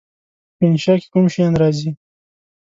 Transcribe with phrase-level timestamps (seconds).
[0.57, 1.89] په انشأ کې کوم شیان راځي؟